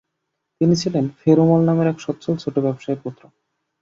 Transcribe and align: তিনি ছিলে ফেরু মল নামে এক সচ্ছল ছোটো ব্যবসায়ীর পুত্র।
তিনি 0.61 0.75
ছিলে 0.81 0.99
ফেরু 1.19 1.43
মল 1.49 1.61
নামে 1.67 1.83
এক 1.85 1.97
সচ্ছল 2.05 2.33
ছোটো 2.43 2.59
ব্যবসায়ীর 2.65 3.01
পুত্র। 3.03 3.21